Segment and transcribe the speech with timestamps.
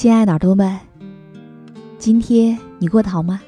[0.00, 0.80] 亲爱的耳朵们，
[1.98, 3.38] 今天你过得好吗？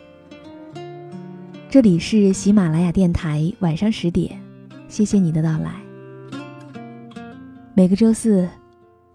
[1.71, 4.39] 这里是喜马拉雅电台，晚上十点，
[4.87, 5.73] 谢谢你的到来。
[7.73, 8.47] 每个周四，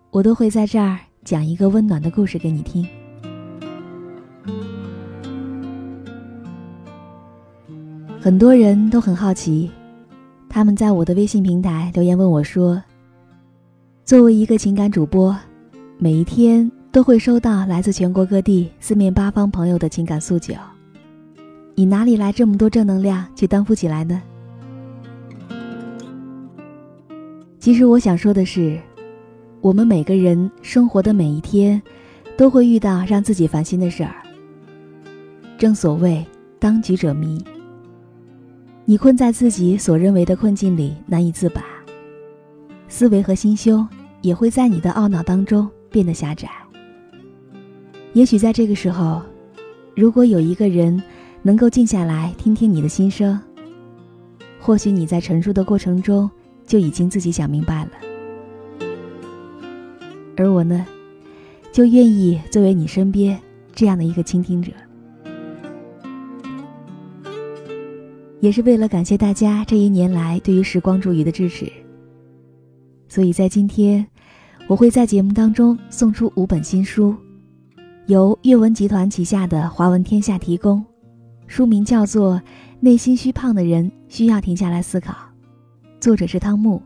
[0.09, 2.83] 我都会在这儿讲一个温暖的故事给你听。
[8.19, 9.69] 很多人都很好奇，
[10.49, 12.81] 他们在我的微信平台留言问我说
[14.03, 15.37] ：“作为一个情感主播，
[15.99, 20.55] 每一天。”都会收到来自全国各地、四面八方朋友的情感诉求。
[21.75, 24.19] 你哪里来这么多正能量去担负起来呢？
[27.59, 28.79] 其实我想说的是，
[29.61, 31.79] 我们每个人生活的每一天，
[32.35, 34.15] 都会遇到让自己烦心的事儿。
[35.55, 36.25] 正所谓
[36.57, 37.45] 当局者迷，
[38.85, 41.61] 你困在自己所认为的困境里难以自拔，
[42.87, 43.87] 思维和心胸
[44.23, 46.49] 也会在你的懊恼当中变得狭窄。
[48.17, 49.21] 也许在这个时候，
[49.95, 50.99] 如果有一个人
[51.43, 53.39] 能够静下来听听你的心声，
[54.59, 56.27] 或许你在陈述的过程中
[56.65, 57.91] 就已经自己想明白了。
[60.35, 60.83] 而我呢，
[61.71, 63.39] 就愿意作为你身边
[63.71, 64.71] 这样的一个倾听者，
[68.39, 71.71] 也是为了感谢大家这一年来对于时光煮雨的支持。
[73.07, 74.03] 所以在今天，
[74.65, 77.15] 我会在节目当中送出五本新书。
[78.07, 80.81] 由阅文集团旗下的华文天下提供，
[81.45, 82.35] 书名叫做
[82.79, 85.11] 《内心虚胖的人需要停下来思考》，
[85.99, 86.81] 作者是汤木。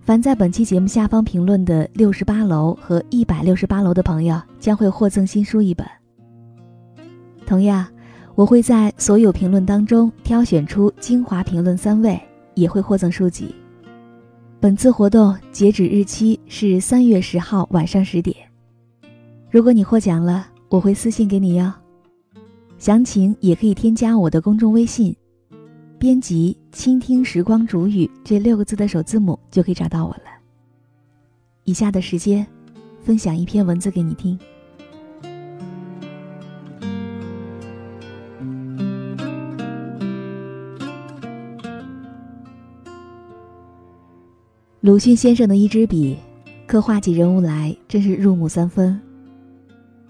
[0.00, 5.86] 凡在本期节目下方评论的六十八楼和一百六十八楼的朋友将会获赠新书一本。
[7.44, 7.86] 同样，
[8.34, 12.18] 我会在所有评论当中挑选出精华评论三位，
[12.54, 13.54] 也会获赠书籍。
[14.60, 18.34] 本次活动截止日期是三月十号晚上十点。
[19.56, 21.72] 如果你获奖了，我会私信给你哟。
[22.76, 25.16] 详情也可以添加我的公众微信，
[25.98, 30.24] 编辑“倾听时光煮雨”这六个字的首字母就可以找到我了。
[31.64, 32.46] 以下的时间，
[33.02, 34.38] 分享一篇文字给你听。
[44.82, 46.18] 鲁迅先生的一支笔，
[46.66, 49.00] 刻画起人物来真是入木三分。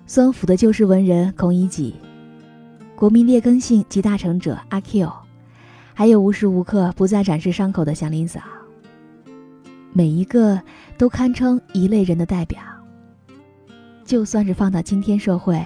[0.09, 1.93] 孙府的旧式文人孔乙己，
[2.95, 5.11] 国民劣根性集大成者阿 Q，
[5.93, 8.41] 还有无时无刻不在展示伤口的祥林嫂，
[9.93, 10.61] 每一个
[10.97, 12.61] 都堪称一类人的代表。
[14.05, 15.61] 就算是放到今天社会，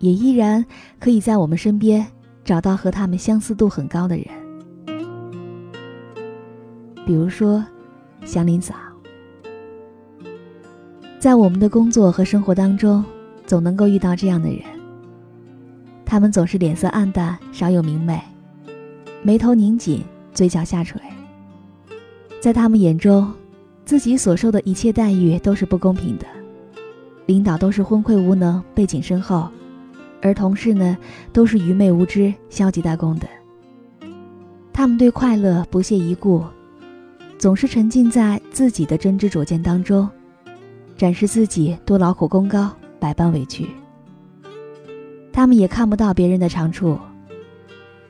[0.00, 0.62] 也依然
[1.00, 2.06] 可以在我们身边
[2.44, 4.26] 找到和他们相似度很高的人，
[7.06, 7.64] 比如说
[8.26, 8.74] 祥林嫂，
[11.18, 13.02] 在我们的工作和生活当中。
[13.52, 14.60] 总能够遇到这样的人，
[16.06, 18.18] 他们总是脸色暗淡，少有明媚，
[19.22, 20.02] 眉头拧紧，
[20.32, 20.98] 嘴角下垂。
[22.40, 23.30] 在他们眼中，
[23.84, 26.24] 自己所受的一切待遇都是不公平的，
[27.26, 29.46] 领导都是昏聩无能，背景深厚，
[30.22, 30.96] 而同事呢，
[31.30, 33.28] 都是愚昧无知、消极怠工的。
[34.72, 36.42] 他们对快乐不屑一顾，
[37.36, 40.08] 总是沉浸在自己的真知灼见当中，
[40.96, 42.74] 展示自己多劳苦功高。
[43.02, 43.66] 百般委屈，
[45.32, 46.96] 他们也看不到别人的长处，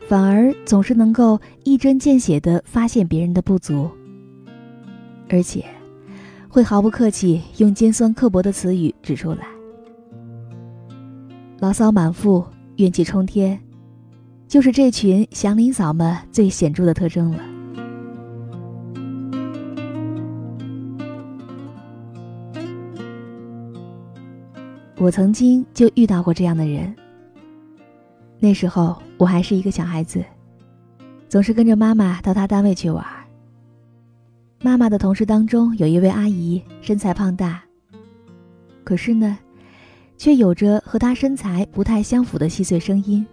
[0.07, 3.91] 反而总是能够一针见血地发现别人的不足，
[5.31, 5.65] 而且
[6.47, 9.47] 会毫不客气用尖酸刻薄的词语指出来。
[11.59, 12.45] 牢骚满腹、
[12.77, 13.59] 怨气冲天，
[14.47, 17.52] 就是这群祥林嫂们最显著的特征了。
[25.03, 26.95] 我曾经就遇到过这样的人。
[28.39, 30.25] 那时候我还是一个小孩子，
[31.29, 33.05] 总是跟着妈妈到她单位去玩。
[34.63, 37.61] 妈妈的同事当中有一位阿姨，身材胖大，
[38.85, 39.37] 可是呢。
[40.19, 43.27] 却有着和她身材不太相符的细碎声音。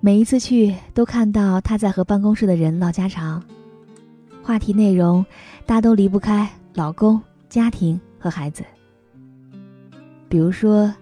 [0.00, 3.40] 每一次去，都看到她在和办公室的人唠家常，
[4.42, 5.24] 话题内容
[5.64, 8.64] 大都离不开老公、家庭和孩子。
[10.28, 10.92] 比如说，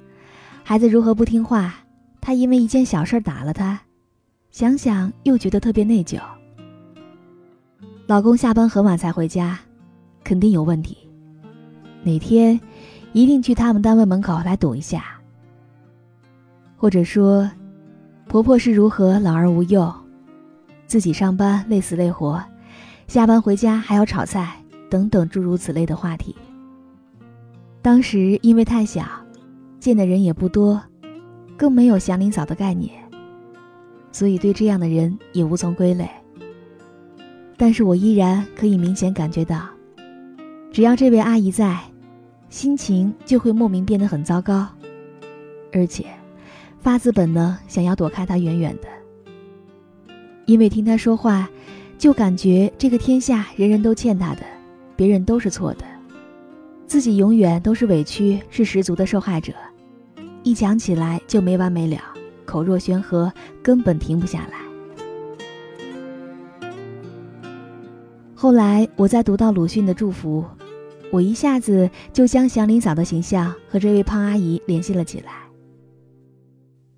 [0.62, 1.74] 孩子如何不听话，
[2.20, 3.80] 他因为一件小事打了他，
[4.50, 6.20] 想想又觉得特别内疚。
[8.06, 9.58] 老公下班很晚才回家，
[10.22, 10.96] 肯定有问题。
[12.04, 12.60] 哪天？
[13.12, 15.04] 一定去他们单位门口来堵一下。
[16.76, 17.50] 或者说，
[18.28, 19.92] 婆婆是如何老而无幼，
[20.86, 22.40] 自己上班累死累活，
[23.08, 26.36] 下班回家还要炒菜，等等诸如此类的话题。
[27.86, 29.04] 当时因为太小，
[29.78, 30.82] 见的人也不多，
[31.56, 32.90] 更没有祥林嫂的概念，
[34.10, 36.10] 所以对这样的人也无从归类。
[37.56, 39.68] 但是我依然可以明显感觉到，
[40.72, 41.78] 只要这位阿姨在。
[42.48, 44.66] 心情就会莫名变得很糟糕，
[45.72, 46.04] 而且
[46.80, 50.12] 发自本能想要躲开她远远的。
[50.46, 51.48] 因为听她说话，
[51.98, 54.42] 就感觉这个天下人人都欠她的，
[54.96, 55.84] 别人都是错的，
[56.86, 59.52] 自己永远都是委屈，是十足的受害者。
[60.42, 61.98] 一讲起来就没完没了，
[62.44, 64.58] 口若悬河，根本停不下来。
[68.34, 70.44] 后来我在读到鲁迅的祝福。
[71.12, 75.32] 我一下子就将祥林嫂的形象和这位胖阿姨联系了起来。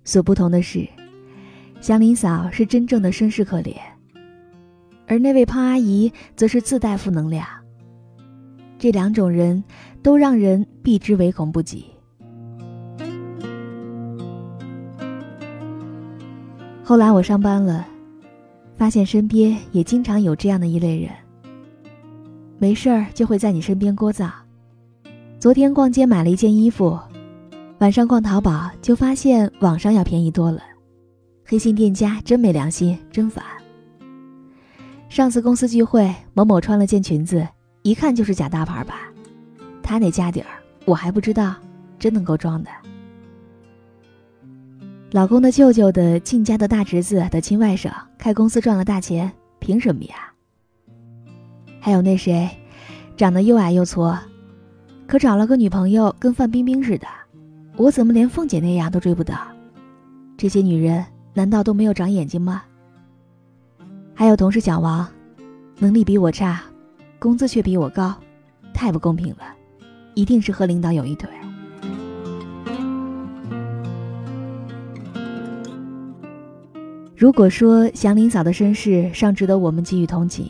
[0.03, 0.87] 所不同的是，
[1.79, 3.75] 祥林嫂是真正的身世可怜，
[5.07, 7.45] 而那位胖阿姨则是自带负能量。
[8.79, 9.63] 这两种人
[10.01, 11.85] 都让人避之唯恐不及。
[16.83, 17.85] 后来我上班了，
[18.73, 21.11] 发现身边也经常有这样的一类人。
[22.57, 24.27] 没事儿就会在你身边聒噪。
[25.37, 26.97] 昨天逛街买了一件衣服，
[27.77, 30.61] 晚上逛淘宝就发现网上要便宜多了。
[31.45, 33.43] 黑心店家真没良心，真烦。
[35.09, 37.47] 上次公司聚会，某某穿了件裙子，
[37.89, 38.99] 一看就是假大牌吧？
[39.81, 40.47] 他那家底儿
[40.85, 41.55] 我还不知道，
[41.97, 42.69] 真能够装的。
[45.09, 50.31] 老公的舅舅的亲家的大侄子的亲外甥开公司赚了大钱，凭什么呀？
[51.79, 52.47] 还有那谁，
[53.17, 54.15] 长得又矮又矬，
[55.07, 57.07] 可找了个女朋友跟范冰冰似的，
[57.75, 59.35] 我怎么连凤姐那样都追不到？
[60.37, 61.03] 这些女人
[61.33, 62.61] 难道都没有长眼睛吗？
[64.13, 65.07] 还有同事小王，
[65.79, 66.61] 能力比我差，
[67.19, 68.15] 工资却比我高，
[68.73, 69.43] 太不公平了，
[70.15, 71.29] 一定是和领导有一腿。
[77.13, 80.49] 如果说祥林嫂的身世尚值得我们给予同情。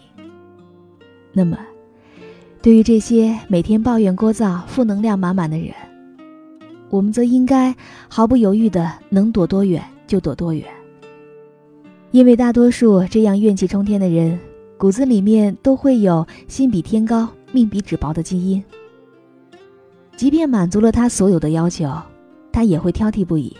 [1.33, 1.57] 那么，
[2.61, 5.73] 对于这些每天抱怨、聒噪、负能量满满的人，
[6.91, 7.75] 我们则应该
[8.07, 10.63] 毫不犹豫的能躲多远就躲多远。
[12.11, 14.39] 因为大多数这样怨气冲天的人，
[14.79, 18.63] 骨子里面都会有心比天高、命比纸薄的基因。
[20.15, 21.91] 即便满足了他所有的要求，
[22.49, 23.53] 他也会挑剔不已。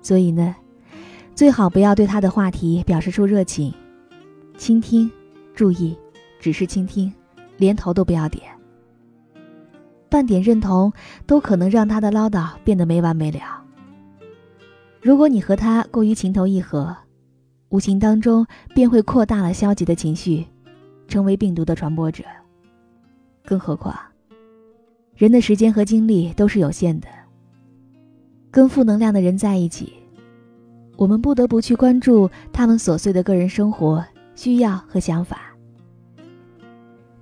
[0.00, 0.54] 所以呢，
[1.34, 3.74] 最好不要对他的话题表示出热情，
[4.56, 5.10] 倾听，
[5.56, 5.98] 注意。
[6.38, 7.12] 只是倾听，
[7.56, 8.44] 连头都不要点。
[10.08, 10.92] 半点认同
[11.26, 13.40] 都可能让他的唠叨变得没完没了。
[15.00, 16.94] 如果你和他过于情投意合，
[17.74, 20.46] 无形当中便会扩大了消极的情绪，
[21.08, 22.22] 成为病毒的传播者。
[23.44, 23.92] 更何况，
[25.16, 27.08] 人的时间和精力都是有限的。
[28.52, 29.92] 跟负能量的人在一起，
[30.96, 34.04] 我们不得不去关注他们琐碎的个人生活、
[34.36, 35.52] 需要和想法。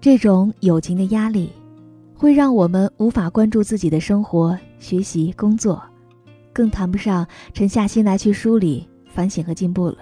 [0.03, 1.51] 这种友情的压力，
[2.15, 5.83] 会让我们无法关注自己的生活、学习、工作，
[6.53, 9.97] 更谈不上沉下心来去梳理、反省和进步了。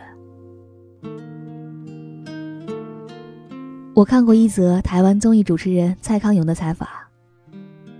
[4.01, 6.89] 我看过一则台湾综艺主持人蔡康永的采访，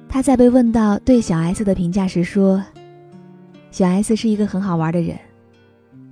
[0.09, 2.65] 他在被问到对小 S 的评价时说
[3.71, 5.19] ：“小 S 是一个很好玩的人，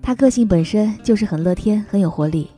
[0.03, 2.51] 他个性本身就是很乐天、很有活力。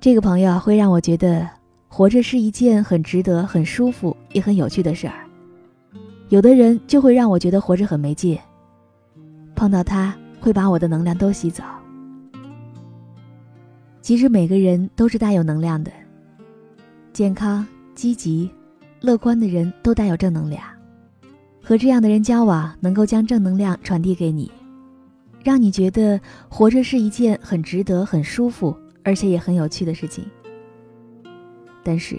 [0.00, 1.46] 这个朋友会让我觉得，
[1.86, 5.26] 活着是一件很值得、很舒服也很有趣的事儿。
[6.30, 8.38] 有的人就会让我觉得活着很没劲。
[9.54, 11.62] 碰到他会把我的能量都吸走。
[14.00, 15.92] 其实每个人都是带有能量的，
[17.12, 18.50] 健康、积极、
[19.00, 20.62] 乐观的人都带有正能量。
[21.62, 24.50] 和这样的人交往，能够将正能量传递给你，
[25.44, 30.24] 让你觉得活着是一件很值得、很舒服，而且也很有趣的事情。
[31.84, 32.18] 但是，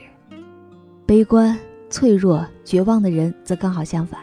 [1.05, 1.57] 悲观、
[1.89, 4.19] 脆弱、绝望的人则刚好相反。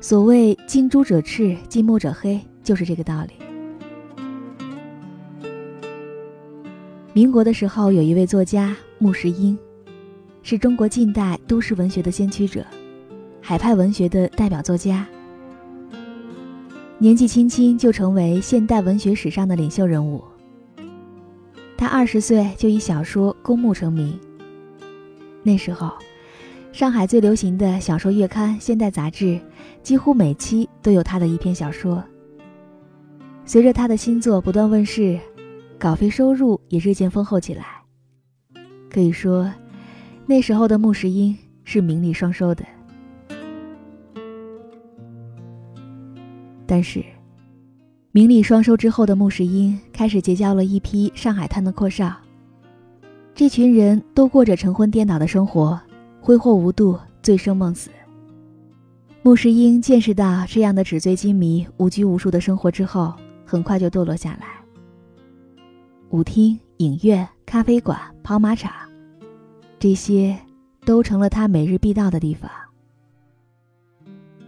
[0.00, 3.49] 所谓“近朱者赤，近墨者黑”，就是这个道理。
[7.12, 9.58] 民国的时候，有一位作家穆世英，
[10.44, 12.64] 是中国近代都市文学的先驱者。
[13.40, 15.04] 海派文学的代表作家，
[16.98, 20.22] 年纪轻轻就成为现代文学史上的领袖人物。
[21.76, 24.16] 他二十岁就以小说《公墓》成名。
[25.42, 25.90] 那时候，
[26.70, 29.24] 上海最流行的小说月刊《现代杂志》，
[29.82, 32.04] 几乎每期都有他的一篇小说。
[33.44, 35.18] 随着他的新作不断问世，
[35.80, 37.64] 稿费收入也日渐丰厚起来。
[38.90, 39.50] 可以说，
[40.26, 41.34] 那时候的穆世英
[41.64, 42.62] 是名利双收的。
[46.66, 47.02] 但是，
[48.12, 52.14] 名利双收之后的穆世英开始结交了一批上海滩的阔少。
[53.34, 55.80] 这群人都过着晨昏颠倒的生活，
[56.20, 57.88] 挥霍无度，醉生梦死。
[59.22, 63.14] 穆世英见识到这样的纸醉金迷、无拘无束的生活之后，
[63.46, 64.59] 很快就堕落下来。
[66.10, 68.72] 舞厅、影院、咖啡馆、跑马场，
[69.78, 70.36] 这些
[70.84, 72.50] 都成了他每日必到的地方。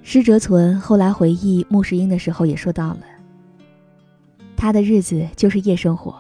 [0.03, 3.03] 施哲存后来回忆穆世英的时候也说到了，
[4.57, 6.17] 他的日子就是夜生活，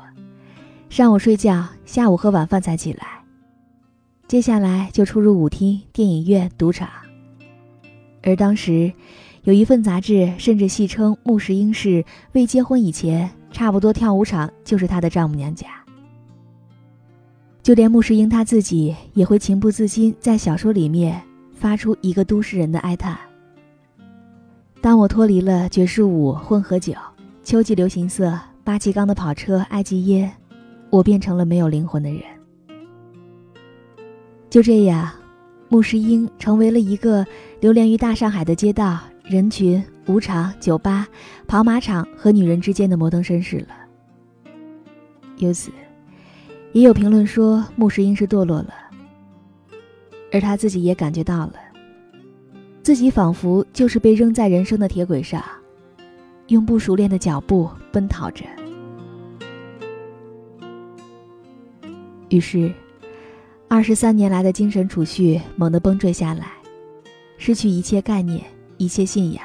[0.88, 3.24] 上午睡觉，下午喝晚饭才起来，
[4.28, 6.88] 接下来就出入舞厅、电影院、赌场。
[8.22, 8.92] 而当时，
[9.42, 15.68] 有一份杂志甚至戏称穆世英是未结婚以前，差不多跳舞场就是他的丈母娘家。
[17.62, 21.22] 就连穆世英他自己也会情不自禁在小说里面
[21.54, 23.16] 发出一个都市人的哀叹。
[24.80, 26.92] 当我脱离了爵士舞、混合酒、
[27.44, 30.28] 秋季流行色、八气缸的跑车、埃及烟，
[30.90, 32.22] 我变成了没有灵魂的人。
[34.50, 35.08] 就这样，
[35.68, 37.24] 穆世英成为了一个
[37.60, 41.06] 流连于大上海的街道、人群、舞场、酒吧、
[41.46, 43.68] 跑马场和女人之间的摩登绅士了。
[45.36, 45.70] 由此，
[46.72, 48.74] 也有评论说穆世英是堕落了，
[50.32, 51.54] 而他自己也感觉到了。
[52.82, 55.42] 自己仿佛就是被扔在人生的铁轨上，
[56.48, 58.44] 用不熟练的脚步奔逃着。
[62.28, 62.72] 于是，
[63.68, 66.52] 二十三年来的精神储蓄猛地崩坠下来，
[67.36, 68.44] 失去一切概念，
[68.78, 69.44] 一切信仰，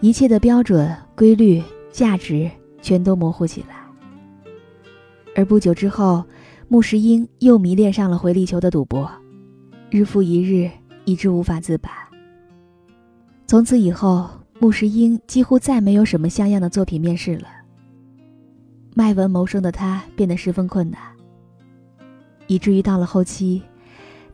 [0.00, 2.50] 一切的标准、规律、价值
[2.82, 3.76] 全都模糊起来。
[5.34, 6.22] 而不久之后，
[6.68, 9.10] 穆石英又迷恋上了回力球的赌博，
[9.90, 10.70] 日复一日，
[11.04, 11.90] 以致无法自拔。
[13.46, 17.48] 从此以后，穆世英几乎再没有什么像样的作品面世了。
[18.94, 21.00] 卖文谋生的他变得十分困难，
[22.46, 23.62] 以至于到了后期，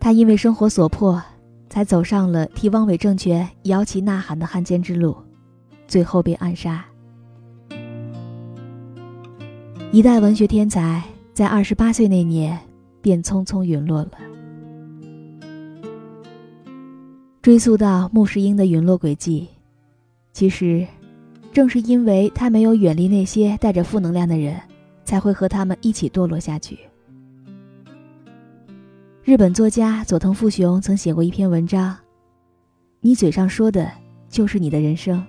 [0.01, 1.23] 他因为生活所迫，
[1.69, 5.17] 才走上了替汪伪政权摇旗呐喊的汉奸之路，
[5.93, 6.83] 最后被暗杀。
[9.91, 11.03] 一代文学天才
[11.35, 12.59] 在二十八岁那年
[13.03, 14.13] 便匆匆陨落了。
[17.43, 19.47] 追溯到穆世英的陨落轨迹，
[20.33, 20.87] 其实，
[21.53, 24.59] 正是因为他没有远离那些带着负能量的人，
[25.05, 26.79] 才会和他们一起堕落下去。
[29.25, 31.95] 日本作家佐藤富雄曾写过一篇文章
[33.03, 33.93] ：“你嘴上说的，
[34.31, 35.23] 就是你的人生。”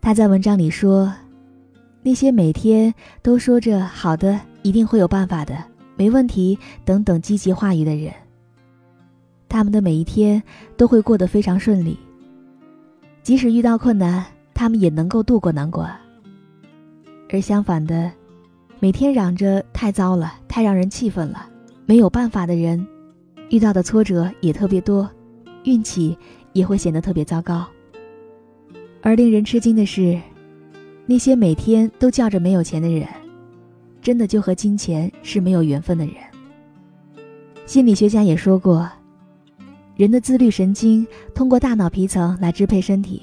[0.00, 1.12] 他在文章里说
[2.02, 2.92] ：“那些每天
[3.22, 5.62] 都说着好的，一定会有办法的，
[5.96, 8.12] 没问题等等积极话语的人。”
[9.46, 10.42] 他们的每一天
[10.76, 11.98] 都会过得非常顺利，
[13.22, 15.94] 即使遇到困难，他们也能够度过难关。
[17.30, 18.10] 而相反的，
[18.78, 21.46] 每天嚷着太糟了、太让人气愤了、
[21.84, 22.86] 没有办法的人，
[23.50, 25.10] 遇到的挫折也特别多，
[25.64, 26.16] 运气
[26.54, 27.66] 也会显得特别糟糕。
[29.02, 30.20] 而令人吃惊的是，
[31.06, 33.06] 那些每天都叫着没有钱的人，
[34.02, 36.14] 真的就和金钱是没有缘分的人。
[37.66, 38.90] 心理学家也说过。
[39.96, 43.20] 人的自律神经通过大脑皮层来支配身体，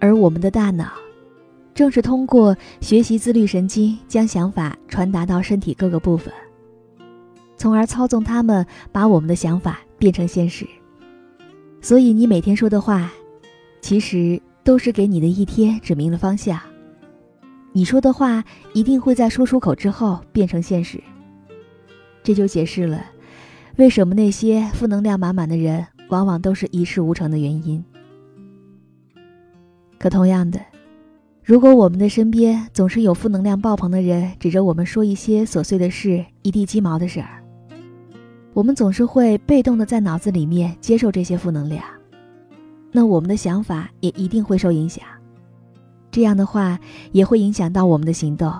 [0.00, 0.90] 而我们的大脑，
[1.72, 6.34] 正是通过学习自律神经，将想法传达到身体各个部分，
[7.56, 10.66] 从而操纵他们把我们的想法变成现实。
[11.80, 13.08] 所以，你每天说的话，
[13.80, 16.60] 其实都是给你的一天指明了方向。
[17.72, 21.02] 你说的话一定会在说出口之后变成现实。
[22.22, 23.04] 这就解释了，
[23.76, 27.82] 为什么那些负能量满满的人，往往都是一事无成的原因。
[29.98, 30.60] 可同样的，
[31.44, 37.42] 如果我们的身边总是有负能量爆棚的人，指着我们说一些琐碎的事、一地鸡毛的事儿，
[38.52, 41.84] 我们总是会被动的在脑子里面接受这些负能量，
[42.92, 45.04] 那我们的想法也一定会受影响。
[46.10, 46.78] 这样的话，
[47.12, 48.52] 也会影响到我们的行动，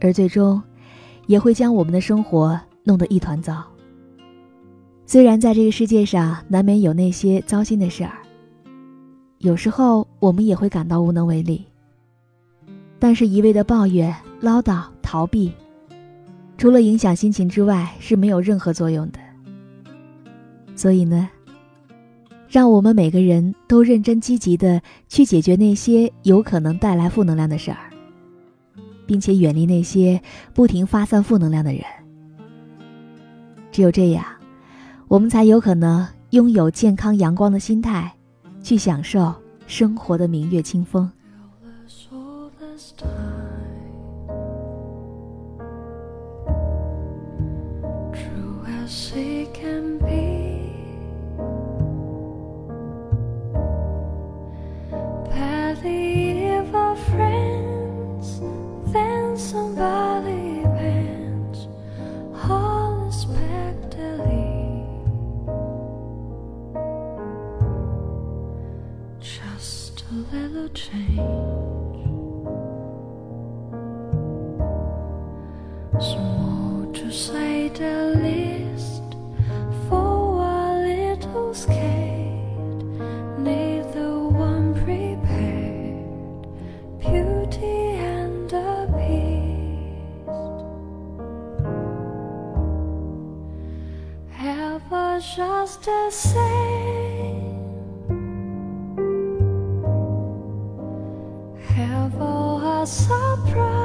[0.00, 0.62] 而最终，
[1.26, 3.64] 也会将我们的生活弄得一团糟。
[5.06, 8.18] 虽然在这个世界上难免有那些糟心的事儿，
[9.38, 11.64] 有时候我们也会感到无能为力。
[12.98, 15.52] 但是，一味的抱怨、唠叨、逃避，
[16.56, 19.18] 除了影响心情之外，是没有任何作用的。
[20.74, 21.28] 所以呢？
[22.48, 27.90] 让我们每个人都认真积极的去解决那些有可能带来负能量的事儿，
[29.06, 30.20] 并且远离那些
[30.52, 31.82] 不停发散负能量的人。
[33.72, 34.24] 只有这样，
[35.08, 38.14] 我们才有可能拥有健康阳光的心态，
[38.62, 39.34] 去享受
[39.66, 41.10] 生活的明月清风。
[95.20, 97.64] Just the same.
[101.76, 103.80] Have a surprise.“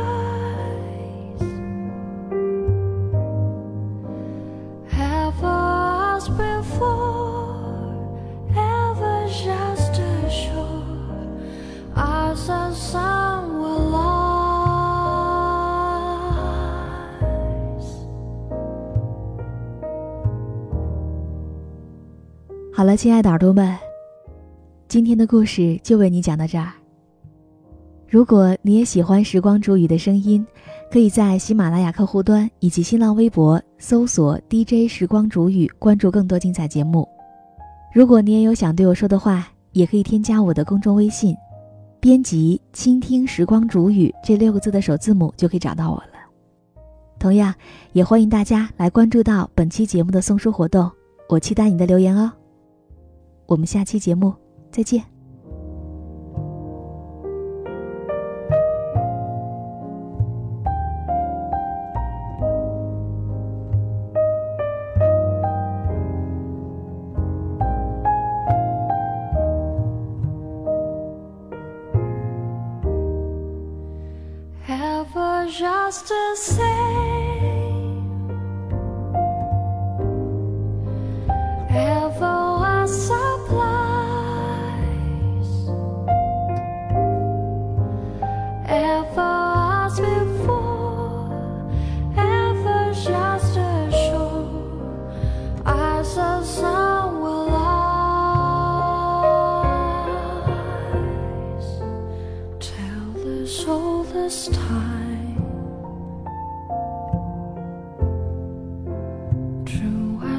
[22.95, 23.77] 亲爱的耳朵们，
[24.87, 26.71] 今天的故事就为你讲到这儿。
[28.07, 30.45] 如果你也喜欢时光煮雨的声音，
[30.91, 37.07] 可以在喜马拉雅客户端以及新浪微博搜索 “DJ 时光煮雨”，关注更多精彩节目。
[37.93, 41.35] 如果你也有想对我说的话，也可以添加我的公众微信，
[41.99, 46.13] 编辑“倾听时光煮雨”这六个字的首字母就可以找到我了。
[47.19, 47.53] 同样，
[47.93, 50.89] 也欢迎大家来关注到本期节目的送书活动，
[51.27, 52.31] 我期待你的留言哦。
[53.49, 54.33] 我们下期节目
[54.71, 55.19] 再见。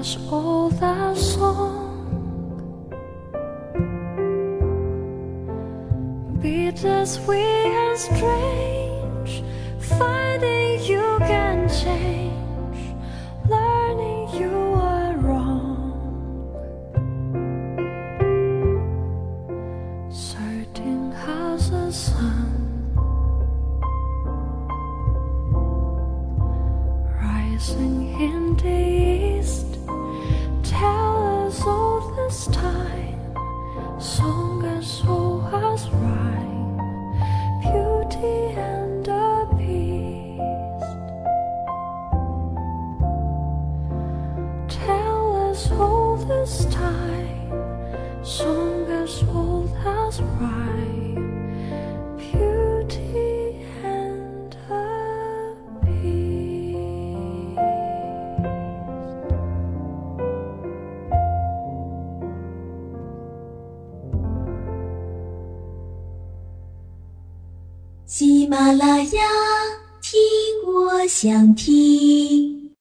[0.00, 1.68] as all that song.
[6.40, 8.79] Beat as we are straying.
[34.82, 36.19] so was right.
[68.60, 69.22] 啦啦呀，
[70.02, 70.20] 听
[70.66, 71.89] 我想听。